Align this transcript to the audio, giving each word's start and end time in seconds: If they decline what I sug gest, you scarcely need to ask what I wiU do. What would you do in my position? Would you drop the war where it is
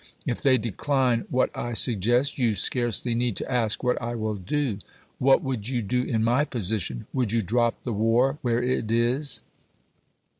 If 0.25 0.41
they 0.41 0.57
decline 0.57 1.25
what 1.29 1.55
I 1.55 1.73
sug 1.73 2.01
gest, 2.01 2.39
you 2.39 2.55
scarcely 2.55 3.13
need 3.13 3.35
to 3.35 3.51
ask 3.51 3.83
what 3.83 4.01
I 4.01 4.15
wiU 4.15 4.43
do. 4.43 4.79
What 5.19 5.43
would 5.43 5.67
you 5.69 5.83
do 5.83 6.01
in 6.01 6.23
my 6.23 6.43
position? 6.43 7.05
Would 7.13 7.31
you 7.31 7.43
drop 7.43 7.83
the 7.83 7.93
war 7.93 8.39
where 8.41 8.63
it 8.63 8.89
is 8.89 9.43